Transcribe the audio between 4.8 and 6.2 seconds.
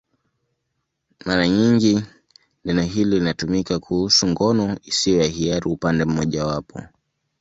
isiyo ya hiari upande